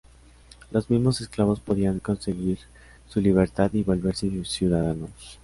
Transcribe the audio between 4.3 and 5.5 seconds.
ciudadanos.